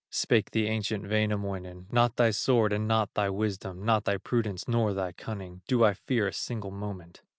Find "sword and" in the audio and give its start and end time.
2.31-2.87